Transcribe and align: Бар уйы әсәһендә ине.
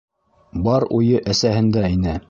Бар 0.69 0.87
уйы 1.01 1.21
әсәһендә 1.35 1.87
ине. 1.99 2.19